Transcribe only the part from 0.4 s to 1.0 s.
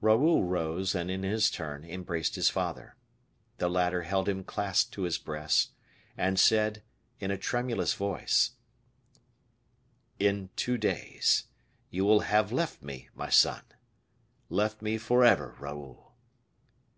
rose,